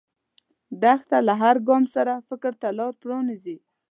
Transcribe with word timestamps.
دښته 0.81 1.17
له 1.27 1.33
هر 1.41 1.55
ګام 1.67 1.83
سره 1.95 2.13
فکر 2.27 2.53
ته 2.61 2.67
لاره 2.77 2.97
پرانیزي. 3.01 3.57